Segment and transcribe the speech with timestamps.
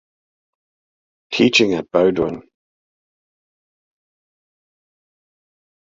[1.31, 2.41] Teaching at Bowdoin.